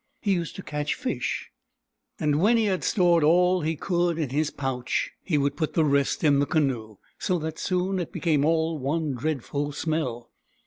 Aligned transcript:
He 0.19 0.31
used 0.33 0.55
to 0.55 0.63
catch 0.63 0.95
fish, 0.95 1.51
and 2.19 2.41
when 2.41 2.57
he 2.57 2.65
had 2.65 2.83
stored 2.83 3.23
all 3.23 3.61
he 3.61 3.75
could 3.75 4.17
in 4.17 4.29
his 4.31 4.49
pouch 4.49 5.11
he 5.23 5.37
would 5.37 5.55
put 5.55 5.73
the 5.75 5.85
rest 5.85 6.23
in 6.23 6.39
the 6.39 6.47
canoe, 6.47 6.97
so 7.19 7.37
that 7.37 7.59
soon 7.59 7.99
it 7.99 8.11
became 8.11 8.43
all 8.43 8.79
one 8.79 9.13
dreadful 9.13 9.71
smell. 9.73 10.31